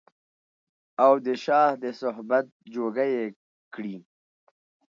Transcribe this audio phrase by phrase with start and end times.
[1.03, 3.25] او د شاه د صحبت جوګه يې
[3.73, 3.97] کړي